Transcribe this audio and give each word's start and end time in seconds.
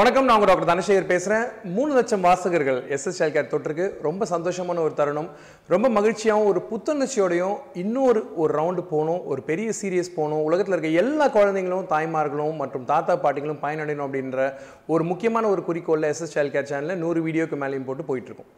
வணக்கம் 0.00 0.26
நான் 0.26 0.36
உங்க 0.38 0.46
டாக்டர் 0.48 0.68
தனசேகர் 0.70 1.08
பேசுகிறேன் 1.10 1.46
மூணு 1.76 1.90
லட்சம் 1.96 2.22
வாசகர்கள் 2.26 2.78
எஸ்எஸ் 2.94 3.16
சைல்ட் 3.18 3.34
கேர் 3.34 3.48
தொற்றுக்கு 3.52 3.86
ரொம்ப 4.06 4.26
சந்தோஷமான 4.32 4.78
ஒரு 4.84 4.94
தருணம். 5.00 5.28
ரொம்ப 5.72 5.86
மகிழ்ச்சியாகவும் 5.96 6.48
ஒரு 6.50 6.60
புத்துணர்ச்சியோடையும் 6.70 7.56
இன்னொரு 7.82 8.20
ஒரு 8.42 8.52
ரவுண்டு 8.58 8.82
போகணும் 8.92 9.20
ஒரு 9.32 9.42
பெரிய 9.48 9.70
சீரியஸ் 9.80 10.10
போகணும். 10.16 10.42
உலகத்தில் 10.48 10.74
இருக்க 10.76 10.90
எல்லா 11.02 11.26
குழந்தைங்களும் 11.36 11.88
தாய்மார்களும் 11.94 12.56
மற்றும் 12.62 12.86
தாத்தா 12.92 13.16
பாட்டிகளும் 13.24 13.60
பயனடையணும் 13.64 14.06
அப்படின்ற 14.06 14.46
ஒரு 14.94 15.04
முக்கியமான 15.10 15.48
ஒரு 15.54 15.64
குறிக்கோளில் 15.68 16.10
எஸ்எஸ் 16.12 16.34
சைல்ட் 16.36 16.54
கேர் 16.56 16.70
சேனலில் 16.72 17.02
நூறு 17.04 17.22
வீடியோக்கு 17.26 17.58
மேலேயும் 17.62 17.88
போட்டு 17.88 18.08
போயிட்டுருக்கோம். 18.10 18.50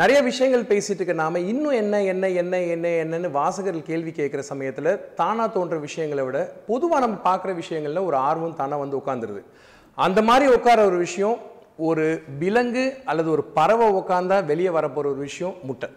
நிறைய 0.00 0.20
விஷயங்கள் 0.30 0.70
பேசிகிட்டு 0.70 1.00
இருக்க 1.00 1.16
நாம் 1.24 1.44
இன்னும் 1.52 1.76
என்ன 1.82 2.02
என்ன 2.12 2.30
என்ன 2.42 2.60
என்ன 2.76 2.88
என்னன்னு 3.02 3.30
வாசகர்கள் 3.40 3.90
கேள்வி 3.90 4.14
கேட்குற 4.20 4.44
சமயத்தில் 4.52 4.90
தானாக 5.20 5.48
தோன்ற 5.56 5.78
விஷயங்களை 5.88 6.24
விட 6.28 6.40
பொதுவாக 6.70 7.02
நம்ம 7.06 7.20
பார்க்குற 7.28 7.54
விஷயங்களில் 7.62 8.06
ஒரு 8.08 8.18
ஆர்வம் 8.28 8.58
தானாக 8.62 8.82
வந்து 8.84 9.00
உட்காந்துருது 9.02 9.42
அந்த 9.98 10.20
மாதிரி 10.28 10.46
உட்கார 10.54 10.78
ஒரு 10.88 10.96
விஷயம் 11.06 11.36
ஒரு 11.88 12.04
விலங்கு 12.40 12.84
அல்லது 13.10 13.28
ஒரு 13.34 13.42
பறவை 13.58 13.86
உட்காந்தா 13.98 14.36
வெளியே 14.50 14.70
வரப்போகிற 14.76 15.10
ஒரு 15.12 15.20
விஷயம் 15.28 15.54
முட்டை. 15.68 15.88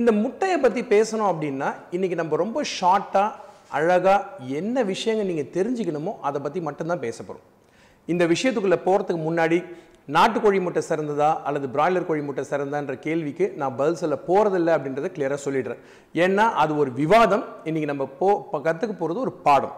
இந்த 0.00 0.10
முட்டையை 0.24 0.56
பற்றி 0.58 0.82
பேசணும் 0.92 1.30
அப்படின்னா 1.32 1.68
இன்றைக்கி 1.96 2.16
நம்ம 2.20 2.36
ரொம்ப 2.42 2.60
ஷார்ட்டாக 2.80 3.30
அழகாக 3.78 4.44
என்ன 4.58 4.82
விஷயங்கள் 4.92 5.30
நீங்கள் 5.30 5.52
தெரிஞ்சுக்கணுமோ 5.56 6.12
அதை 6.28 6.40
பற்றி 6.44 6.60
மட்டும்தான் 6.68 7.04
பேச 7.06 7.18
போகிறோம் 7.22 7.48
இந்த 8.12 8.24
விஷயத்துக்குள்ளே 8.32 8.78
போகிறதுக்கு 8.86 9.22
முன்னாடி 9.28 9.58
நாட்டுக்கோழி 10.16 10.58
முட்டை 10.64 10.82
சிறந்ததா 10.88 11.30
அல்லது 11.48 11.66
பிராய்லர் 11.74 12.06
கோழி 12.08 12.22
முட்டை 12.28 12.44
சிறந்தான்ற 12.50 12.94
கேள்விக்கு 13.06 13.46
நான் 13.60 13.76
பதில் 13.76 14.00
சொல்ல 14.02 14.16
போகிறதில்ல 14.28 14.74
அப்படின்றத 14.76 15.10
கிளியராக 15.16 15.40
சொல்லிடுறேன். 15.46 15.80
ஏன்னா 16.24 16.44
அது 16.62 16.72
ஒரு 16.82 16.92
விவாதம். 17.00 17.44
இன்றைக்கி 17.64 17.88
நம்ம 17.92 18.06
போ 18.20 18.30
கற்றுக்க 18.52 18.94
போகிறது 18.98 19.24
ஒரு 19.26 19.32
பாடம். 19.46 19.74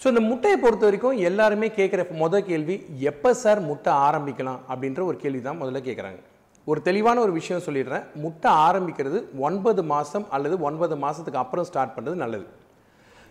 ஸோ 0.00 0.08
இந்த 0.12 0.22
முட்டையை 0.28 0.56
பொறுத்த 0.62 0.84
வரைக்கும் 0.86 1.18
எல்லாருமே 1.28 1.66
கேட்குற 1.78 2.04
முதல் 2.22 2.46
கேள்வி 2.48 2.76
எப்போ 3.10 3.30
சார் 3.42 3.60
முட்டை 3.68 3.92
ஆரம்பிக்கலாம் 4.06 4.60
அப்படின்ற 4.70 5.00
ஒரு 5.10 5.16
கேள்வி 5.24 5.40
தான் 5.44 5.60
முதல்ல 5.60 5.80
கேட்குறாங்க. 5.88 6.18
ஒரு 6.66 6.80
தெளிவான 6.88 7.20
ஒரு 7.26 7.32
விஷயம் 7.36 7.62
சொல்லிடுறேன். 7.66 8.04
முட்டை 8.22 8.50
ஆரம்பிக்கிறது 8.66 9.18
ஒன்பது 9.46 9.82
மாதம் 9.92 10.26
அல்லது 10.36 10.56
ஒன்பது 10.68 10.96
மாதத்துக்கு 11.04 11.40
அப்புறம் 11.42 11.68
ஸ்டார்ட் 11.68 11.94
பண்ணுறது 11.96 12.16
நல்லது. 12.24 12.46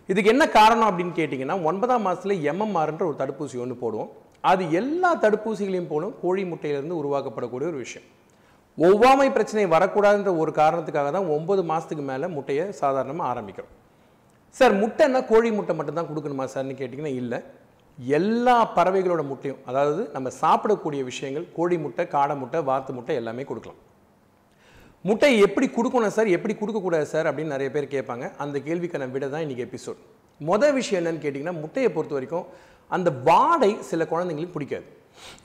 இதுக்கு 0.10 0.32
என்ன 0.34 0.46
காரணம் 0.58 0.88
அப்படின்னு 0.90 1.14
கேட்டிங்கன்னா 1.20 1.58
ஒன்பதாம் 1.72 2.06
மாதத்தில் 2.08 2.46
எம்எம்ஆர்ன்ற 2.52 3.06
ஒரு 3.10 3.20
தடுப்பூசி 3.24 3.62
ஒன்று 3.66 3.78
போடுவோம். 3.84 4.10
அது 4.52 4.64
எல்லா 4.80 5.12
தடுப்பூசிகளையும் 5.26 5.92
போலும் 5.92 6.16
கோழி 6.24 6.44
முட்டையிலிருந்து 6.52 7.00
உருவாக்கப்படக்கூடிய 7.02 7.68
ஒரு 7.74 7.80
விஷயம். 7.86 8.08
ஒவ்வாமை 8.78 9.28
பிரச்சனை 9.36 9.68
வரக்கூடாதுன்ற 9.76 10.34
ஒரு 10.44 10.54
காரணத்துக்காக 10.62 11.12
தான் 11.18 11.30
ஒன்பது 11.36 11.64
மாதத்துக்கு 11.72 12.06
மேலே 12.12 12.28
முட்டையை 12.38 12.66
சாதாரணமாக 12.82 13.30
ஆரம்பிக்கிறோம். 13.32 13.74
சார் 14.58 14.74
முட்டைன்னா 14.82 15.20
கோழி 15.32 15.50
முட்டை 15.58 15.74
மட்டும்தான் 15.80 16.10
கொடுக்கணுமா 16.10 16.46
சார்னு 16.54 16.80
கேட்டிங்கன்னா 16.80 17.14
இல்லை. 17.22 17.40
எல்லா 18.20 18.56
பறவைகளோட 18.78 19.22
முட்டையும் 19.30 19.62
அதாவது 19.70 20.02
நம்ம 20.16 20.28
சாப்பிடக்கூடிய 20.42 21.02
விஷயங்கள் 21.10 21.46
கோழி 21.58 21.78
முட்டை 21.86 22.04
காடை 22.16 22.36
முட்டை 22.42 22.60
வாத்து 22.70 22.92
முட்டை 22.98 23.16
எல்லாமே 23.22 23.44
கொடுக்கலாம். 23.50 23.80
முட்டை 25.10 25.30
எப்படி 25.46 25.68
கொடுக்கணும் 25.76 26.16
சார் 26.18 26.30
எப்படி 26.38 26.54
கொடுக்கக்கூடாது 26.62 27.08
சார் 27.14 27.28
அப்படின்னு 27.30 27.54
நிறைய 27.56 27.70
பேர் 27.76 27.94
கேட்பாங்க. 27.94 28.26
அந்த 28.44 28.58
கேள்விக்கான 28.68 29.08
விட 29.14 29.28
தான் 29.34 29.44
இன்றைக்கி 29.46 29.64
எபிசோட் 29.68 30.02
மொதல் 30.50 30.76
விஷயம் 30.80 31.00
என்னன்னு 31.02 31.24
கேட்டிங்கன்னா 31.24 31.56
முட்டையை 31.64 31.90
பொறுத்த 31.96 32.16
வரைக்கும் 32.18 32.46
அந்த 32.92 33.10
வாடை 33.30 33.72
சில 33.90 34.04
குழந்தைங்களுக்கு 34.12 34.56
பிடிக்காது. 34.58 34.86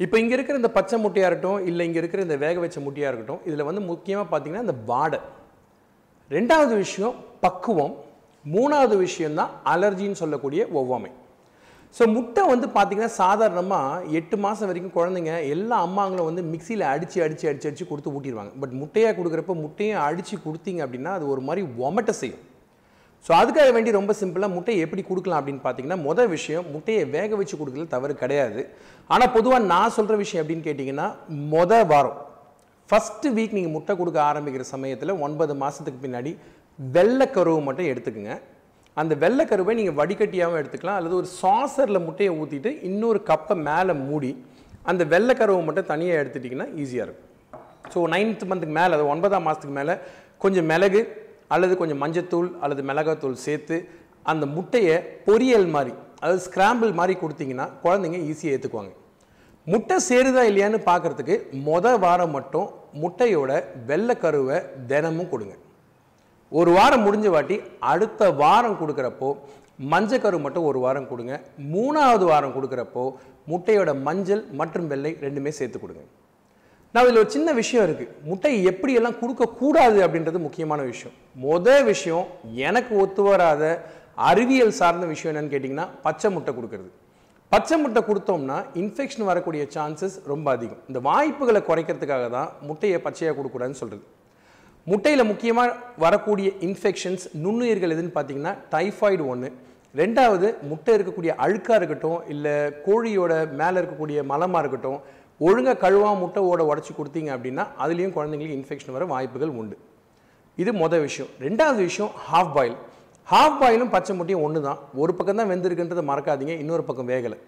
இப்போ 0.04 0.16
இங்கே 0.22 0.34
இருக்கிற 0.36 0.56
இந்த 0.62 0.70
பச்சை 0.78 0.96
முட்டையாக 1.04 1.30
இருக்கட்டும் 1.30 1.64
இல்லை 1.70 1.86
இங்கே 1.88 2.00
இருக்கிற 2.02 2.22
இந்த 2.26 2.36
வேக 2.44 2.58
வச்ச 2.64 2.80
முட்டையாக 2.86 3.10
இருக்கட்டும் 3.12 3.42
இதில் 3.48 3.68
வந்து 3.68 3.82
முக்கியமாக 3.92 4.26
பார்த்தீங்கன்னா 4.32 4.66
இந்த 4.66 4.76
வாடை. 4.90 5.20
ரெண்டாவது 6.30 6.74
விஷயம் 6.84 7.16
பக்குவம். 7.44 7.94
மூணாவது 8.54 8.96
விஷயம் 9.06 9.38
தான் 9.40 9.52
அலர்ஜின்னு 9.74 10.20
சொல்லக்கூடிய 10.22 10.62
ஒவ்வாமை. 10.80 11.10
ஸோ 11.96 12.04
முட்டை 12.16 12.42
வந்து 12.52 12.66
பார்த்திங்கன்னா 12.74 13.12
சாதாரணமாக 13.20 14.10
எட்டு 14.18 14.36
மாதம் 14.44 14.68
வரைக்கும் 14.70 14.96
குழந்தைங்க 14.96 15.34
எல்லா 15.54 15.76
அம்மாங்களும் 15.86 16.28
வந்து 16.30 16.42
மிக்சியில் 16.52 16.84
அடித்து 16.94 17.18
அடித்து 17.26 17.48
அடித்து 17.50 17.68
அடித்து 17.68 17.86
கொடுத்து 17.90 18.12
ஊட்டிடுவாங்க. 18.16 18.52
பட் 18.62 18.74
முட்டையாக 18.80 19.14
கொடுக்குறப்ப 19.18 19.54
முட்டையை 19.62 19.94
அடித்து 20.08 20.36
கொடுத்தீங்க 20.46 20.80
அப்படின்னா 20.86 21.12
அது 21.18 21.26
ஒரு 21.34 21.44
மாதிரி 21.48 21.62
ஒமட்ட 21.86 22.12
செய்யும். 22.20 22.42
ஸோ 23.26 23.32
அதுக்காக 23.40 23.70
வேண்டி 23.76 23.90
ரொம்ப 23.98 24.12
சிம்பிளாக 24.20 24.54
முட்டையை 24.56 24.80
எப்படி 24.86 25.02
கொடுக்கலாம் 25.06 25.40
அப்படின்னு 25.40 25.62
பார்த்தீங்கன்னா 25.64 25.98
முதல் 26.08 26.30
விஷயம் 26.36 26.66
முட்டையை 26.74 27.04
வேக 27.14 27.36
வச்சு 27.40 27.54
கொடுக்கறது 27.60 27.94
தவறு 27.94 28.14
கிடையாது. 28.22 28.60
ஆனால் 29.10 29.32
பொதுவாக 29.36 29.62
நான் 29.72 29.94
சொல்கிற 29.96 30.16
விஷயம் 30.24 30.42
அப்படின்னு 30.42 30.66
கேட்டிங்கன்னா 30.68 31.06
மொதல் 31.54 31.88
வாரம். 31.92 32.20
ஃபஸ்ட்டு 32.90 33.32
வீக் 33.36 33.56
நீங்கள் 33.58 33.74
முட்டை 33.76 33.94
கொடுக்க 34.00 34.18
ஆரம்பிக்கிற 34.30 34.64
சமயத்தில் 34.74 35.12
ஒன்பது 35.26 35.54
மாதத்துக்கு 35.62 36.00
பின்னாடி 36.04 36.32
வெள்ளைக்கருவை 36.78 37.60
மட்டும் 37.68 37.90
எடுத்துக்கோங்க. 37.92 38.34
அந்த 38.96 39.12
வெள்ளைக்கருவை 39.22 39.72
நீங்கள் 39.78 39.98
வடிகட்டியாகவும் 40.00 40.60
எடுத்துக்கலாம். 40.60 40.98
அல்லது 41.00 41.14
ஒரு 41.20 41.28
சாசரில் 41.40 42.04
முட்டையை 42.08 42.32
ஊற்றிட்டு 42.40 42.70
இன்னொரு 42.88 43.20
கப்பை 43.30 43.56
மேலே 43.68 43.94
மூடி 44.08 44.30
அந்த 44.90 45.02
வெள்ளைக்கருவை 45.12 45.62
மட்டும் 45.68 45.90
தனியாக 45.92 46.22
எடுத்துட்டிங்கன்னா 46.22 46.68
ஈஸியாக 46.82 47.06
இருக்கும். 47.06 47.30
ஸோ 47.92 47.98
நைன்த் 48.14 48.44
மந்த்துக்கு 48.50 48.76
மேலே 48.80 48.92
அது 48.96 49.04
ஒன்பதாம் 49.14 49.44
மாதத்துக்கு 49.46 49.76
மேலே 49.80 49.94
கொஞ்சம் 50.44 50.68
மிளகு 50.72 51.02
அல்லது 51.54 51.74
கொஞ்சம் 51.80 52.00
மஞ்சத்தூள் 52.04 52.48
அல்லது 52.64 52.82
மிளகாத்தூள் 52.90 53.36
சேர்த்து 53.46 53.76
அந்த 54.30 54.44
முட்டையை 54.56 54.96
பொரியல் 55.26 55.68
மாதிரி 55.74 55.92
அதாவது 56.22 56.42
ஸ்கிராம்பிள் 56.46 56.92
மாதிரி 57.00 57.14
கொடுத்தீங்கன்னா 57.20 57.66
குழந்தைங்க 57.84 58.18
ஈஸியாக 58.30 58.54
ஏற்றுக்குவாங்க 58.56 58.92
முட்டை 59.66 59.96
சேருதா 60.08 60.42
இல்லையான்னு 60.50 60.78
பார்க்குறதுக்கு 60.88 61.36
மொதல் 61.68 62.00
வாரம் 62.04 62.34
மட்டும் 62.36 62.66
முட்டையோட 63.02 63.50
வெள்ளைக்கருவை 63.90 64.58
தினமும் 64.90 65.30
கொடுங்க. 65.32 65.54
ஒரு 66.52 66.70
வாரம் 66.76 67.04
முடிஞ்ச 67.06 67.28
வாட்டி 67.34 67.56
அடுத்த 67.92 68.30
வாரம் 68.42 68.78
கொடுக்குறப்போ 68.80 69.28
மஞ்சக்கரு 69.92 70.38
மட்டும் 70.44 70.66
ஒரு 70.68 70.78
வாரம் 70.84 71.08
கொடுங்க. 71.08 71.34
மூணாவது 71.72 72.24
வாரம் 72.30 72.54
கொடுக்குறப்போ 72.56 73.04
முட்டையோட 73.50 73.90
மஞ்சள் 74.06 74.42
மற்றும் 74.60 74.86
வெள்ளை 74.92 75.12
ரெண்டுமே 75.24 75.50
சேர்த்து 75.58 75.78
கொடுங்க. 75.80 76.04
நான் 76.94 77.04
இதில் 77.06 77.20
ஒரு 77.22 77.30
சின்ன 77.34 77.52
விஷயம் 77.60 77.84
இருக்குது 77.86 78.12
முட்டை 78.28 78.52
எப்படியெல்லாம் 78.70 79.18
கொடுக்கக்கூடாது 79.22 79.98
அப்படின்றது 80.06 80.38
முக்கியமான 80.44 80.82
விஷயம். 80.92 81.14
மொதல் 81.46 81.84
விஷயம் 81.92 82.26
எனக்கு 82.68 82.92
ஒத்து 83.02 83.24
வராத 83.28 83.64
அறிவியல் 84.30 84.76
சார்ந்த 84.80 85.06
விஷயம் 85.12 85.32
என்னன்னு 85.32 85.54
கேட்டிங்கன்னா 85.54 85.88
பச்சை 86.06 86.30
முட்டை 86.36 86.52
கொடுக்கறது. 86.58 86.90
பச்சை 87.52 87.76
முட்டை 87.82 88.00
கொடுத்தோம்னா 88.06 88.58
இன்ஃபெக்ஷன் 88.82 89.28
வரக்கூடிய 89.30 89.64
சான்சஸ் 89.74 90.16
ரொம்ப 90.32 90.46
அதிகம். 90.56 90.80
இந்த 90.90 91.00
வாய்ப்புகளை 91.08 91.62
குறைக்கிறதுக்காக 91.68 92.30
தான் 92.36 92.48
முட்டையை 92.68 93.00
பச்சையாக 93.06 93.36
கொடுக்கூடாதுன்னு 93.40 93.80
சொல்கிறது 93.82 94.04
முட்டையில் 94.86 95.28
முக்கியமாக 95.28 95.70
வரக்கூடிய 96.02 96.48
இன்ஃபெக்ஷன்ஸ் 96.66 97.24
நுண்ணுயிர்கள் 97.44 97.94
எதுன்னு 97.94 98.12
பார்த்தீங்கன்னா 98.16 98.52
டைஃபாய்டு 98.74 99.24
ஒன்று 99.32 99.48
ரெண்டாவது 99.94 100.46
முட்டை 100.70 100.92
இருக்கக்கூடிய 100.96 101.32
அழுக்காக 101.44 101.78
இருக்கட்டும் 101.80 102.20
இல்லை 102.32 102.52
கோழியோட 102.84 103.32
மேலே 103.60 103.76
இருக்கக்கூடிய 103.80 104.18
மலமாக 104.32 104.60
இருக்கட்டும் 104.62 104.98
ஒழுங்காக 105.46 105.76
கழுவா 105.84 106.10
முட்டையோட 106.22 106.62
உடச்சி 106.70 106.92
கொடுத்தீங்க 106.98 107.30
அப்படின்னா 107.36 107.64
அதுலேயும் 107.84 108.14
குழந்தைங்களுக்கு 108.18 108.58
இன்ஃபெக்ஷன் 108.60 108.94
வர 108.96 109.06
வாய்ப்புகள் 109.14 109.56
உண்டு. 109.60 109.76
இது 110.62 110.70
மொதல் 110.82 111.04
விஷயம். 111.06 111.30
ரெண்டாவது 111.46 111.80
விஷயம் 111.88 112.12
ஹாஃப் 112.28 112.54
பாயில் 112.56 112.76
ஹாஃப் 113.32 113.58
பாயிலும் 113.60 113.92
பச்சை 113.94 114.14
முட்டையும் 114.18 114.44
ஒன்று 114.46 114.66
தான் 114.68 114.80
ஒரு 115.02 115.14
பக்கம் 115.18 115.40
தான் 115.40 115.50
வெந்திருக்குன்றதை 115.52 116.04
மறக்காதீங்க 116.12 116.54
இன்னொரு 116.62 116.84
பக்கம் 116.88 117.10
வேகலை. 117.12 117.38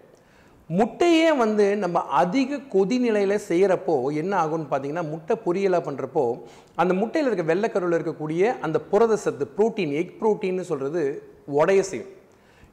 முட்டையே 0.77 1.29
வந்து 1.41 1.65
நம்ம 1.83 1.97
அதிக 2.21 2.57
கொதிநிலையில் 2.73 3.45
செய்கிறப்போ 3.47 3.95
என்ன 4.21 4.33
ஆகும்னு 4.41 4.67
பார்த்தீங்கன்னா 4.71 5.03
முட்டை 5.11 5.35
பொரியலாக 5.45 5.81
பண்ணுறப்போ 5.87 6.23
அந்த 6.81 6.93
முட்டையில் 6.99 7.29
இருக்க 7.29 7.45
வெள்ளைக்கருவில் 7.51 7.97
இருக்கக்கூடிய 7.97 8.51
அந்த 8.65 8.77
புரத 8.91 9.17
சத்து 9.23 9.45
ப்ரோட்டீன் 9.55 9.93
எக் 10.01 10.13
ப்ரோட்டீன்னு 10.19 10.65
சொல்கிறது 10.71 11.03
உடைய 11.59 11.83
செய்யும். 11.91 12.11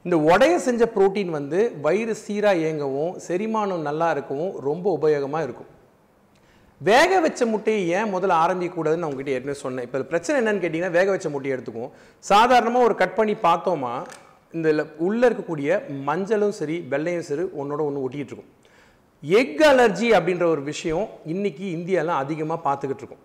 இந்த 0.05 0.17
உடைய 0.31 0.53
செஞ்ச 0.67 0.83
ப்ரோட்டீன் 0.97 1.31
வந்து 1.37 1.61
வயிறு 1.85 2.15
சீராக 2.25 2.61
இயங்கவும் 2.61 3.15
செரிமானம் 3.27 3.87
நல்லா 3.89 4.09
இருக்கவும் 4.15 4.53
ரொம்ப 4.67 4.85
உபயோகமாக 4.99 5.47
இருக்கும். 5.47 5.71
வேக 6.81 7.19
வச்ச 7.25 7.41
முட்டையை 7.53 7.81
ஏன் 7.97 8.13
முதல்ல 8.15 8.39
ஆரம்பிக்கக்கூடாதுன்னு 8.43 9.03
நான் 9.03 9.11
உங்ககிட்ட 9.11 9.35
ஏற்கனவே 9.37 9.59
சொன்னேன். 9.65 9.85
இப்போ 9.87 10.03
பிரச்சனை 10.13 10.35
என்னன்னு 10.41 10.63
கேட்டிங்கன்னா 10.63 10.97
வேக 10.99 11.09
வச்ச 11.15 11.29
முட்டையை 11.35 11.55
எடுத்துக்குவோம். 11.57 11.93
சாதாரணமாக 12.31 12.87
ஒரு 12.89 12.97
கட் 13.01 13.19
பண்ணி 13.19 13.37
பார்த்தோமா 13.49 13.93
இந்த 14.53 14.85
உள்ளே 14.97 15.27
இருக்கக்கூடிய 15.27 15.79
மஞ்சளும் 16.07 16.57
சரி 16.59 16.77
வெள்ளையும் 16.91 17.27
சரி 17.29 17.41
ஒன்றோட 17.41 17.81
ஒன்று 17.87 18.03
ஒட்டிகிட்டு 18.05 18.33
இருக்கும் 18.33 18.53
எக் 19.23 19.61
அலர்ஜி 19.61 20.09
அப்படின்ற 20.17 20.43
ஒரு 20.43 20.61
விஷயம் 20.61 21.07
இன்னைக்கு 21.25 21.71
இந்தியாவில் 21.71 22.19
அதிகமாக 22.21 22.59
பார்த்துக்கிட்டு 22.67 23.03
இருக்கோம் 23.03 23.23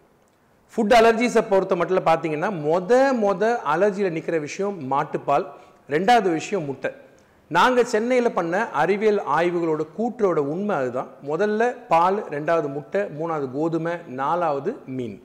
ஃபுட் 0.75 0.95
அலர்ஜிஸை 0.99 1.43
பொறுத்த 1.49 1.75
மட்டும் 1.77 2.07
பார்த்தீங்கன்னா 2.07 2.51
மொத 2.67 3.13
மொத 3.23 3.61
அலர்ஜியில் 3.75 4.11
நிற்கிற 4.11 4.39
விஷயம் 4.39 4.77
மாட்டுப்பால் 4.93 5.47
ரெண்டாவது 5.89 6.33
விஷயம் 6.33 6.65
முட்டை. 6.65 6.91
நாங்கள் 7.51 7.85
சென்னையில் 7.85 8.37
பண்ண 8.37 8.71
அறிவியல் 8.83 9.21
ஆய்வுகளோட 9.39 9.83
கூற்றோட 9.97 10.39
உண்மை 10.39 10.77
அதுதான். 10.77 11.09
முதல்ல 11.31 11.77
பால் 11.89 12.19
ரெண்டாவது 12.31 12.69
முட்டை 12.69 13.01
மூணாவது 13.01 13.51
கோதுமை 13.53 13.93
நாலாவது 14.07 14.77
மீன். 14.87 15.23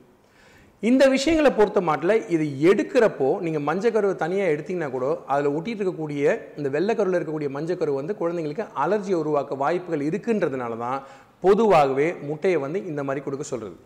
இந்த 0.84 1.04
விஷயங்களை 1.14 1.50
பொறுத்த 1.52 1.80
மாட்டில் 1.82 2.14
இது 2.34 2.46
எடுக்கிறப்போ 2.70 3.28
நீங்கள் 3.46 3.64
மஞ்சக்கருவை 3.68 4.16
தனியாக 4.16 4.54
எடுத்தீங்கன்னா 4.54 4.90
கூட 4.96 5.06
அதில் 5.34 5.54
ஒட்டிகிட்டு 5.58 5.82
இருக்கக்கூடிய 5.82 6.24
இந்த 6.58 6.68
வெள்ளைக்கருவில் 6.76 7.18
இருக்கக்கூடிய 7.18 7.50
மஞ்சக்கரு 7.56 7.94
வந்து 8.00 8.14
குழந்தைங்களுக்கு 8.20 8.66
அலர்ஜியை 8.84 9.18
உருவாக்க 9.22 9.56
வாய்ப்புகள் 9.62 10.04
இருக்குன்றதுனால 10.10 10.78
தான் 10.78 11.00
பொதுவாகவே 11.44 12.08
முட்டையை 12.28 12.60
வந்து 12.66 12.82
இந்த 12.92 13.04
மாதிரி 13.08 13.24
கொடுக்க 13.26 13.46
சொல்கிறது 13.52 13.78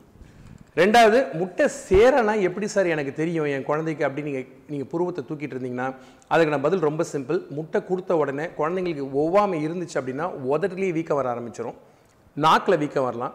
ரெண்டாவது 0.77 1.19
முட்டை 1.39 1.65
சேரனா 1.87 2.33
எப்படி 2.47 2.67
சார் 2.73 2.91
எனக்கு 2.95 3.13
தெரியும்? 3.21 3.47
என் 3.53 3.65
குழந்தைக்கு 3.69 4.03
அப்படின்னு 4.07 4.29
நீங்கள் 4.31 4.45
நீங்கள் 4.71 4.89
புருவத்தை 4.91 5.23
தூக்கிட்டு 5.29 5.55
இருந்தீங்கன்னா 5.55 5.87
அதுக்கு 6.31 6.53
நான் 6.53 6.65
பதில் 6.67 6.87
ரொம்ப 6.89 7.05
சிம்பிள் 7.13 7.39
முட்டை 7.57 7.79
கொடுத்த 7.89 8.17
உடனே 8.21 8.45
குழந்தைங்களுக்கு 8.59 9.07
ஒவ்வாமை 9.23 9.57
இருந்துச்சு 9.67 9.97
அப்படின்னா 10.01 10.27
உதட்டிலேயே 10.53 10.95
வீக்கம் 10.97 11.19
வர 11.21 11.29
ஆரம்பிச்சிடும் 11.33 11.79
நாக்கில் 12.37 12.81
வீக்கம் 12.83 13.07
வரலாம். 13.07 13.33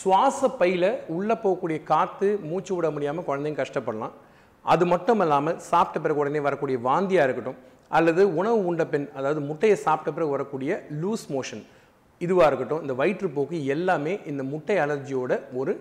சுவாச 0.00 0.48
பையில் 0.60 0.88
உள்ளே 1.16 1.34
போகக்கூடிய 1.42 1.78
காற்று 1.90 2.28
மூச்சு 2.48 2.72
விட 2.74 2.86
முடியாமல் 2.90 3.26
குழந்தைங்க 3.28 3.60
கஷ்டப்படலாம். 3.62 4.14
அது 4.64 4.84
மட்டும் 4.92 5.20
இல்லாமல் 5.24 5.58
சாப்பிட்ட 5.70 5.98
பிறகு 6.04 6.22
உடனே 6.22 6.40
வரக்கூடிய 6.46 6.76
வாந்தியாக 6.86 7.26
இருக்கட்டும் 7.26 7.58
அல்லது 7.96 8.22
உணவு 8.40 8.58
உண்ட 8.68 8.84
பெண் 8.92 9.08
அதாவது 9.18 9.40
முட்டையை 9.48 9.76
சாப்பிட்ட 9.86 10.10
பிறகு 10.16 10.34
வரக்கூடிய 10.36 10.70
லூஸ் 11.02 11.26
மோஷன் 11.34 11.62
இதுவாக 12.20 12.48
இருக்கட்டும் 12.50 12.82
இந்த 12.84 12.94
வயிற்றுப்போக்கு 13.00 13.56
எல்லாமே 13.74 14.14
இந்த 14.30 14.42
முட்டை 14.52 14.76
அலர்ஜியோட 14.84 15.32
ஒரு 15.60 15.74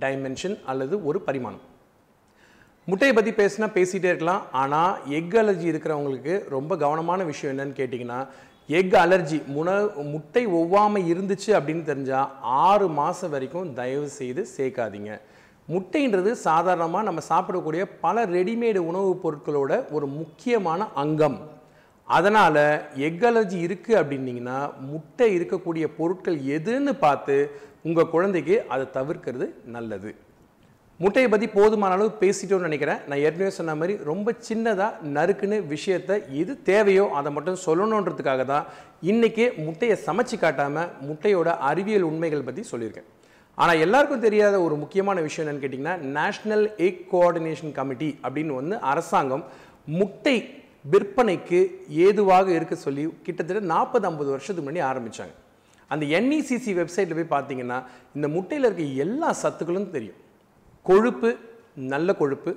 டைமென்ஷன் 0.00 0.56
அல்லது 0.70 0.94
ஒரு 1.08 1.20
பரிமாணம். 1.28 1.64
முட்டையை 2.88 3.14
பற்றி 3.14 3.32
பேசினா 3.40 3.66
பேசிகிட்டே 3.78 4.10
இருக்கலாம். 4.12 4.42
ஆனால் 4.60 4.92
எக் 5.18 5.34
அலர்ஜி 5.42 5.66
இருக்கிறவங்களுக்கு 5.72 6.34
ரொம்ப 6.56 6.72
கவனமான 6.84 7.24
விஷயம் 7.30 7.52
என்னன்னு 7.52 7.78
கேட்டிங்கன்னா 7.80 8.20
எக் 8.70 8.92
அலர்ஜி 8.92 9.36
முன 9.56 9.68
முட்டை 10.10 10.46
ஒவ்வாமல் 10.46 11.06
இருந்துச்சு 11.12 11.50
அப்படின்னு 11.58 11.84
தெரிஞ்சால் 11.90 12.28
ஆறு 12.40 12.88
மாதம் 12.88 13.30
வரைக்கும் 13.30 13.72
தயவு 13.72 14.08
செய்து 14.08 14.46
சேர்க்காதீங்க. 14.56 15.20
முட்டைன்றது 15.68 16.32
சாதாரணமாக 16.32 17.04
நம்ம 17.04 17.20
சாப்பிடக்கூடிய 17.28 17.84
பல 18.00 18.26
ரெடிமேடு 18.26 18.76
உணவுப் 18.76 19.22
பொருட்களோட 19.22 19.92
ஒரு 19.92 20.06
முக்கியமான 20.06 20.88
அங்கம். 20.94 21.38
அதனால் 22.04 22.62
எக் 22.94 23.22
அலர்ஜி 23.22 23.58
இருக்குது 23.66 23.98
அப்படின்னீங்கன்னா 24.02 24.58
முட்டை 24.80 25.38
இருக்கக்கூடிய 25.38 25.86
பொருட்கள் 25.96 26.38
எதுன்னு 26.38 26.92
பார்த்து 26.98 27.50
உங்கள் 27.82 28.10
குழந்தைக்கு 28.10 28.64
அதை 28.68 28.86
தவிர்க்கிறது 28.94 29.54
நல்லது. 29.64 30.14
முட்டையை 31.02 31.26
பற்றி 31.32 31.46
போதுமான 31.56 31.96
அளவு 31.96 32.10
பேசிட்டோம்னு 32.20 32.68
நினைக்கிறேன். 32.68 33.02
நான் 33.08 33.20
ஏற்கனவே 33.26 33.50
சொன்ன 33.58 33.74
மாதிரி 33.80 33.94
ரொம்ப 34.08 34.32
சின்னதாக 34.48 35.10
நறுக்குன்னு 35.16 35.58
விஷயத்தை 35.74 36.14
எது 36.40 36.52
தேவையோ 36.70 37.04
அதை 37.18 37.30
மட்டும் 37.36 37.58
சொல்லணுன்றதுக்காக 37.66 38.44
தான் 38.52 38.64
இன்றைக்கே 39.10 39.46
முட்டையை 39.66 39.96
சமைச்சு 40.06 40.38
காட்டாமல் 40.42 40.90
முட்டையோட 41.08 41.48
அறிவியல் 41.70 42.08
உண்மைகள் 42.10 42.44
பற்றி 42.48 42.64
சொல்லியிருக்கேன். 42.72 43.08
ஆனால் 43.58 43.82
எல்லாருக்கும் 43.84 44.26
தெரியாத 44.26 44.56
ஒரு 44.66 44.74
முக்கியமான 44.82 45.18
விஷயம் 45.28 45.44
என்னென்னு 45.44 45.64
கேட்டிங்கன்னா 45.64 45.96
நேஷ்னல் 46.18 46.66
எக் 46.88 47.00
கோஆர்டினேஷன் 47.14 47.76
கமிட்டி 47.78 48.10
அப்படின்னு 48.26 48.60
வந்து 48.60 48.76
அரசாங்கம் 48.92 49.44
முட்டை 49.98 50.36
விற்பனைக்கு 50.92 51.60
ஏதுவாக 52.06 52.48
இருக்க 52.58 52.74
சொல்லி 52.86 53.04
கிட்டத்தட்ட 53.26 53.68
நாற்பது 53.74 54.06
ஐம்பது 54.12 54.30
வருஷத்துக்கு 54.34 54.68
முன்னாடி 54.68 54.88
ஆரம்பித்தாங்க 54.92 55.34
அந்த 55.94 56.04
என்இசிசி 56.18 56.72
வெப்சைட்டில் 56.78 57.18
போய் 57.18 57.34
பார்த்தீங்கன்னா 57.36 57.78
இந்த 58.16 58.26
முட்டையில் 58.36 58.66
இருக்க 58.68 58.86
எல்லா 59.04 59.30
சத்துக்களும் 59.42 59.92
தெரியும். 59.96 60.18
கொழுப்பு 60.86 61.30
நல்ல 61.92 62.12
கொழுப்பு. 62.22 62.50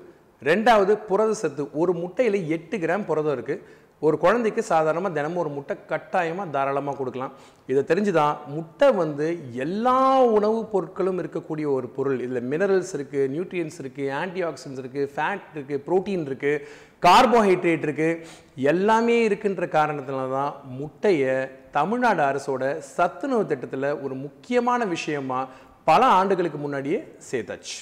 ரெண்டாவது 0.50 0.94
புரத 1.10 1.32
சத்து. 1.44 1.64
ஒரு 1.82 1.92
முட்டையில் 2.02 2.38
எட்டு 2.56 2.76
கிராம் 2.84 3.08
புரதம் 3.10 3.36
இருக்குது 3.38 3.80
ஒரு 4.08 4.16
குழந்தைக்கு 4.22 4.62
சாதாரணமாக 4.70 5.16
தினமும் 5.16 5.42
ஒரு 5.42 5.50
முட்டை 5.56 5.74
கட்டாயமாக 5.90 6.54
தாராளமாக 6.54 6.98
கொடுக்கலாம். 7.00 7.34
இதை 7.72 7.82
தெரிஞ்சு 7.90 8.12
தான் 8.18 8.38
முட்டை 8.54 8.88
வந்து 9.02 9.28
எல்லா 9.66 9.98
உணவுப் 10.38 10.72
பொருட்களும் 10.72 11.20
இருக்கக்கூடிய 11.24 11.66
ஒரு 11.76 11.88
பொருள். 11.98 12.18
இதில் 12.26 12.48
மினரல்ஸ் 12.52 12.94
இருக்குது 12.98 13.28
நியூட்ரியன்ஸ் 13.34 13.78
இருக்குது 13.84 14.14
ஆன்டி 14.22 14.42
ஆக்சிடன்ஸ் 14.48 14.82
இருக்குது 14.84 15.12
ஃபேட் 15.14 15.46
இருக்குது 15.56 15.84
ப்ரோட்டீன் 15.88 16.26
இருக்குது 16.30 16.64
கார்போஹைட்ரேட் 17.08 17.86
இருக்குது 17.88 18.20
எல்லாமே 18.74 19.20
இருக்குன்ற 19.28 19.68
காரணத்தினால 19.78 20.28
தான் 20.40 20.58
முட்டையை 20.80 21.36
தமிழ்நாடு 21.78 22.24
அரசோட 22.30 22.74
சத்துணவு 22.96 23.46
திட்டத்தில் 23.54 23.90
ஒரு 24.06 24.18
முக்கியமான 24.26 24.86
விஷயமா 24.96 25.42
பல 25.92 26.02
ஆண்டுகளுக்கு 26.20 26.60
முன்னாடியே 26.66 27.02
சேர்த்தாச்சு. 27.30 27.78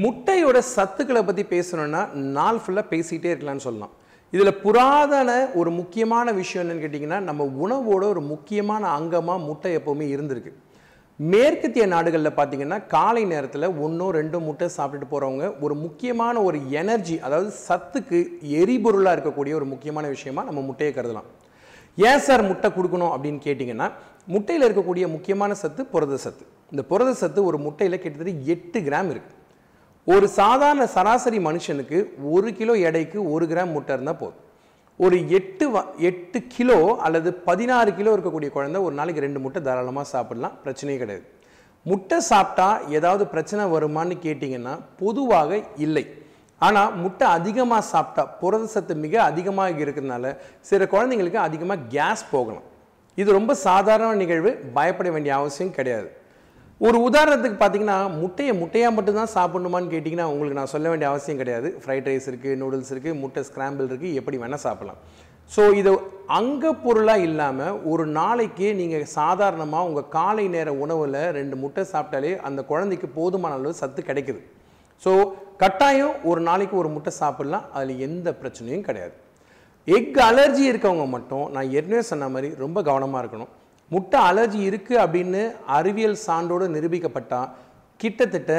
முட்டையோட 0.00 0.58
சத்துக்களை 0.76 1.22
பற்றி 1.24 1.42
பேசணும்னா 1.54 2.02
நாள் 2.36 2.60
ஃபுல்லாக 2.62 2.90
பேசிகிட்டே 2.92 3.30
இருக்கலாம்னு 3.32 3.64
சொல்லலாம். 3.66 3.94
இதில் 4.32 4.58
புராதன 4.64 5.30
ஒரு 5.60 5.70
முக்கியமான 5.78 6.32
விஷயம் 6.38 6.62
என்னன்னு 6.62 6.84
கேட்டிங்கன்னா 6.84 7.18
நம்ம 7.28 7.44
உணவோட 7.64 8.04
ஒரு 8.12 8.22
முக்கியமான 8.32 8.82
அங்கமாக 8.98 9.44
முட்டை 9.48 9.72
எப்போவுமே 9.78 10.06
இருந்திருக்கு. 10.14 10.52
மேற்கத்திய 11.18 11.84
நாடுகளில் 11.94 12.36
பார்த்தீங்கன்னா 12.38 12.78
காலை 12.94 13.24
நேரத்தில் 13.32 13.66
ஒன்றோ 13.84 14.06
ரெண்டோ 14.18 14.38
முட்டை 14.46 14.68
சாப்பிட்டுட்டு 14.76 15.10
போகிறவங்க 15.10 15.46
ஒரு 15.64 15.74
முக்கியமான 15.82 16.36
ஒரு 16.48 16.58
எனர்ஜி 16.80 17.16
அதாவது 17.26 17.50
சத்துக்கு 17.66 18.20
எரிபொருளாக 18.60 19.16
இருக்கக்கூடிய 19.16 19.54
ஒரு 19.60 19.68
முக்கியமான 19.74 20.08
விஷயமா 20.14 20.44
நம்ம 20.48 20.62
முட்டையை 20.70 20.94
கருதலாம். 20.94 21.28
ஏன் 21.98 22.24
சார் 22.28 22.48
முட்டை 22.50 22.70
கொடுக்கணும் 22.78 23.12
அப்படின்னு 23.14 23.40
கேட்டிங்கன்னா 23.48 23.88
முட்டையில் 24.34 24.66
இருக்கக்கூடிய 24.68 25.04
முக்கியமான 25.16 25.54
சத்து 25.62 25.84
புரத 25.94 26.16
சத்து. 26.24 26.44
இந்த 26.72 26.82
புரத 26.90 27.12
சத்து 27.22 27.40
ஒரு 27.50 27.60
முட்டையில் 27.66 28.02
கிட்டத்தட்ட 28.02 28.34
எட்டு 28.54 28.80
கிராம் 28.88 29.12
இருக்குது 29.12 29.38
ஒரு 30.06 30.26
சாதாரண 30.38 30.84
சராசரி 30.94 31.38
மனுஷனுக்கு 31.48 31.98
ஒரு 32.34 32.48
கிலோ 32.58 32.74
எடைக்கு 32.88 33.18
ஒரு 33.32 33.44
கிராம் 33.50 33.74
முட்டை 33.74 33.92
இருந்தால் 33.96 34.18
போதும். 34.22 34.40
ஒரு 35.00 35.16
எட்டு 35.38 35.66
வ 35.74 35.82
எட்டு 36.08 36.38
கிலோ 36.54 36.78
அல்லது 37.06 37.30
பதினாறு 37.48 37.90
கிலோ 37.98 38.10
இருக்கக்கூடிய 38.16 38.50
குழந்தை 38.56 38.78
ஒரு 38.86 38.94
நாளைக்கு 38.98 39.24
ரெண்டு 39.24 39.40
முட்டை 39.44 39.60
தாராளமாக 39.62 40.06
சாப்பிடலாம். 40.14 40.56
பிரச்சனையே 40.64 40.98
கிடையாது. 41.02 41.24
முட்டை 41.86 42.18
சாப்பிட்டா 42.30 42.66
ஏதாவது 42.96 43.24
பிரச்சனை 43.34 43.62
வருமான்னு 43.74 44.16
கேட்டிங்கன்னா 44.26 44.74
பொதுவாக 45.02 45.60
இல்லை. 45.86 46.04
ஆனால் 46.60 46.90
முட்டை 47.02 47.28
அதிகமாக 47.36 47.84
சாப்பிட்டா 47.92 48.24
புரத 48.40 48.64
சத்து 48.74 48.96
மிக 49.04 49.14
அதிகமாக 49.30 49.78
இருக்கிறதுனால 49.84 50.34
சில 50.70 50.84
குழந்தைங்களுக்கு 50.94 51.40
அதிகமாக 51.48 51.86
கேஸ் 51.94 52.24
போகலாம். 52.34 52.66
இது 53.18 53.30
ரொம்ப 53.38 53.54
சாதாரண 53.68 54.10
நிகழ்வு 54.24 54.52
பயப்பட 54.76 55.08
வேண்டிய 55.14 55.32
அவசியம் 55.40 55.74
கிடையாது. 55.78 56.10
ஒரு 56.86 56.98
உதாரணத்துக்கு 57.06 57.56
பார்த்தீங்கன்னா 57.58 57.96
முட்டையை 58.20 58.52
முட்டையாக 58.60 58.94
மட்டும்தான் 58.94 59.34
சாப்பிடணுமான்னு 59.34 59.92
கேட்டிங்கன்னா 59.92 60.24
உங்களுக்கு 60.30 60.56
நான் 60.58 60.72
சொல்ல 60.72 60.86
வேண்டிய 60.92 61.08
அவசியம் 61.10 61.40
கிடையாது. 61.40 61.68
ஃப்ரைட் 61.82 62.08
ரைஸ் 62.10 62.26
இருக்குது 62.30 62.58
நூடுல்ஸ் 62.62 62.90
இருக்குது 62.94 63.18
முட்டை 63.20 63.42
ஸ்கிராம்பிள் 63.48 63.88
இருக்குது 63.90 64.16
எப்படி 64.20 64.38
வேணால் 64.42 64.62
சாப்பிடலாம். 64.64 64.98
ஸோ 65.50 65.62
இது 65.80 65.92
அங்க 66.38 66.72
பொருளாக 66.84 67.26
இல்லாமல் 67.28 67.78
ஒரு 67.92 68.04
நாளைக்கு 68.18 68.66
நீங்கள் 68.80 69.06
சாதாரணமாக 69.18 69.88
உங்கள் 69.88 70.08
காலை 70.16 70.46
நேர 70.56 70.68
உணவில் 70.84 71.20
ரெண்டு 71.38 71.56
முட்டை 71.62 71.84
சாப்பிட்டாலே 71.94 72.34
அந்த 72.48 72.60
குழந்தைக்கு 72.72 73.10
போதுமான 73.18 73.56
அளவு 73.60 73.80
சத்து 73.82 74.02
கிடைக்குது. 74.10 74.42
ஸோ 75.04 75.12
கட்டாயம் 75.62 76.14
ஒரு 76.30 76.42
நாளைக்கு 76.50 76.76
ஒரு 76.82 76.90
முட்டை 76.96 77.14
சாப்பிடலாம் 77.22 77.66
அதில் 77.76 78.04
எந்த 78.08 78.28
பிரச்சனையும் 78.42 78.86
கிடையாது. 78.90 79.16
எக் 79.96 80.22
அலர்ஜி 80.30 80.64
இருக்கவங்க 80.72 81.08
மட்டும் 81.16 81.46
நான் 81.54 81.72
ஏற்கனவே 81.78 82.04
சொன்ன 82.12 82.28
மாதிரி 82.36 82.50
ரொம்ப 82.64 82.78
கவனமாக 82.90 83.22
இருக்கணும். 83.22 83.52
முட்டை 83.92 84.18
அலர்ஜி 84.30 84.60
இருக்குது 84.70 85.00
அப்படின்னு 85.04 85.42
அறிவியல் 85.78 86.22
சான்றோடு 86.26 86.66
நிரூபிக்கப்பட்டால் 86.76 87.50
கிட்டத்தட்ட 88.00 88.52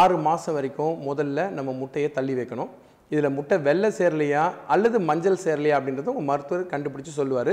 ஆறு 0.00 0.16
மாதம் 0.26 0.56
வரைக்கும் 0.56 0.94
முதல்ல 1.08 1.48
நம்ம 1.56 1.70
முட்டையை 1.82 2.08
தள்ளி 2.16 2.34
வைக்கணும். 2.38 2.70
இதில் 3.12 3.34
முட்டை 3.36 3.56
வெள்ளை 3.66 3.88
சேரலையா 3.98 4.42
அல்லது 4.74 4.96
மஞ்சள் 5.08 5.42
சேரலையா 5.44 5.76
அப்படின்றத 5.78 6.12
உங்கள் 6.12 6.28
மருத்துவர் 6.30 6.70
கண்டுபிடிச்சி 6.72 7.12
சொல்லுவார். 7.20 7.52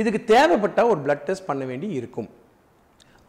இதுக்கு 0.00 0.20
தேவைப்பட்ட 0.32 0.80
ஒரு 0.92 0.98
பிளட் 1.04 1.26
டெஸ்ட் 1.28 1.48
பண்ண 1.50 1.64
வேண்டி 1.70 1.88
இருக்கும். 1.98 2.28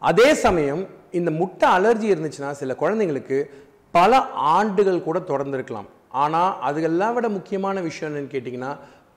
அதே 0.02 0.30
சமயம் 0.46 0.82
இந்த 1.20 1.30
முட்டை 1.42 1.68
அலர்ஜி 1.78 2.08
இருந்துச்சுன்னா 2.14 2.52
சில 2.62 2.74
குழந்தைங்களுக்கு 2.82 3.38
பல 3.98 4.22
ஆண்டுகள் 4.56 5.06
கூட 5.08 5.20
தொடர்ந்துருக்கலாம். 5.32 5.90
ஆனால் 6.24 6.52
அதுகெல்லாம் 6.68 7.16
விட 7.18 7.28
முக்கியமான 7.38 7.82
விஷயம் 7.90 8.10
என்னன்னு 8.10 8.34
கேட்டிங்கன்னா 8.34 8.72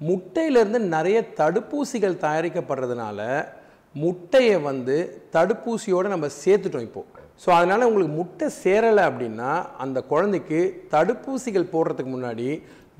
முட்டையிலேருந்து 0.08 0.80
நிறைய 0.94 1.18
தடுப்பூசிகள் 1.40 2.22
தயாரிக்கப்படுறதுனால 2.26 3.20
முட்டையை 3.94 4.56
வந்து 4.70 4.96
தடுப்பூசியோடு 5.34 6.14
நம்ம 6.14 6.26
சேர்த்துட்டோம் 6.42 6.86
இப்போது 6.88 7.08
ஸோ 7.42 7.48
அதனால் 7.56 7.86
உங்களுக்கு 7.88 8.14
முட்டை 8.18 8.46
சேரலை 8.62 9.02
அப்படின்னா 9.10 9.50
அந்த 9.84 9.98
குழந்தைக்கு 10.10 10.58
தடுப்பூசிகள் 10.94 11.72
போடுறதுக்கு 11.74 12.10
முன்னாடி 12.14 12.48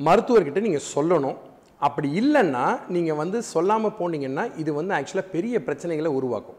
மருத்துவர்கிட்ட 0.06 0.60
நீங்கள் 0.66 0.88
சொல்லணும். 0.94 1.38
அப்படி 1.86 2.08
இல்லைன்னா 2.20 2.64
நீங்கள் 2.94 3.18
வந்து 3.20 3.38
சொல்லாமல் 3.52 3.96
போனீங்கன்னா 3.98 4.44
இது 4.62 4.70
வந்து 4.78 4.94
ஆக்சுவலாக 4.98 5.32
பெரிய 5.34 5.56
பிரச்சனைகளை 5.66 6.10
உருவாக்கும். 6.18 6.58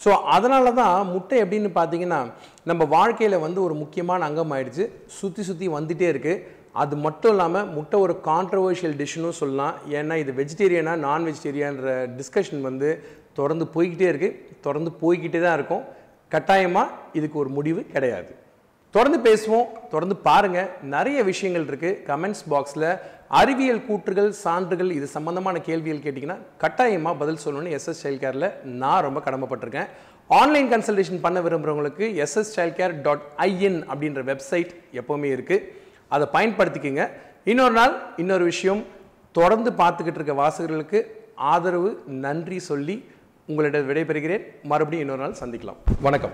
ஸோ 0.00 0.10
அதனால 0.34 0.72
தான் 0.80 1.08
முட்டை 1.14 1.36
எப்படின்னு 1.44 1.70
பார்த்தீங்கன்னா 1.78 2.20
நம்ம 2.70 2.84
வாழ்க்கையில் 2.96 3.44
வந்து 3.46 3.60
ஒரு 3.66 3.74
முக்கியமான 3.82 4.24
அங்கம் 4.28 4.52
ஆயிடுச்சு. 4.56 4.84
சுற்றி 5.18 5.42
சுற்றி 5.48 5.66
வந்துகிட்டே 5.76 6.08
இருக்குது 6.12 6.60
அது 6.82 6.94
மட்டும் 7.06 7.32
இல்லாமல் 7.34 7.68
முட்டை 7.76 7.96
ஒரு 8.04 8.14
கான்ட்ரவர்ஷியல் 8.28 8.94
டிஷ்ஷுன்னு 9.00 9.40
சொல்லலாம். 9.40 9.74
ஏன்னா 9.98 10.14
இது 10.22 10.32
வெஜிடேரியனா 10.38 10.94
நான் 11.06 11.26
வெஜிடேரியன்ற 11.28 11.90
டிஸ்கஷன் 12.20 12.62
வந்து 12.68 12.90
தொடர்ந்து 13.38 13.66
போய்கிட்டே 13.74 14.06
இருக்குது 14.12 14.60
தொடர்ந்து 14.66 14.92
போய்கிட்டே 15.02 15.40
தான் 15.46 15.56
இருக்கும். 15.58 15.84
கட்டாயமாக 16.34 16.94
இதுக்கு 17.18 17.36
ஒரு 17.42 17.50
முடிவு 17.56 17.80
கிடையாது. 17.94 18.30
தொடர்ந்து 18.94 19.18
பேசுவோம் 19.26 19.68
தொடர்ந்து 19.92 20.16
பாருங்க. 20.28 20.60
நிறைய 20.94 21.18
விஷயங்கள் 21.30 21.66
இருக்குது 21.70 21.98
கமெண்ட்ஸ் 22.08 22.44
பாக்ஸில் 22.52 22.88
அறிவியல் 23.40 23.84
கூற்றுகள் 23.88 24.30
சான்றுகள் 24.44 24.90
இது 24.96 25.06
சம்பந்தமான 25.16 25.60
கேள்விகள் 25.68 26.02
கேட்டிங்கன்னா 26.06 26.36
கட்டாயமாக 26.62 27.20
பதில் 27.20 27.42
சொல்லணும்னு 27.44 27.74
எஸ்எஸ் 27.76 28.02
சைல்ட் 28.04 28.22
கேரில் 28.24 28.48
நான் 28.80 29.04
ரொம்ப 29.06 29.20
கடமைப்பட்டிருக்கேன். 29.26 29.88
ஆன்லைன் 30.40 30.68
கன்சல்டேஷன் 30.72 31.22
பண்ண 31.24 31.38
விரும்புகிறவங்களுக்கு 31.46 32.04
SS 32.24 32.52
child 32.56 32.76
care 32.80 32.94
dot 33.06 33.24
in 33.46 33.80
அப்படின்ற 33.90 34.22
வெப்சைட் 34.30 34.72
எப்போவுமே 35.00 35.30
இருக்குது 35.36 35.64
அதை 36.16 36.26
பயன்படுத்திக்கங்க. 36.36 37.04
இன்னொரு 37.52 37.74
நாள் 37.80 37.94
இன்னொரு 38.22 38.44
விஷயம். 38.52 38.82
தொடர்ந்து 39.38 39.70
பார்த்துக்கிட்டு 39.80 40.20
இருக்க 40.20 40.34
வாசகர்களுக்கு 40.42 41.00
ஆதரவு 41.52 41.90
நன்றி 42.24 42.58
சொல்லி 42.70 42.96
உங்களிடம் 43.46 43.88
விடைபெறுகிறேன். 43.90 44.42
மறுபடியும் 44.62 45.08
இன்னொரு 45.08 45.32
நாள் 45.32 45.48
சந்திக்கலாம். 45.48 45.76
வணக்கம். 46.00 46.32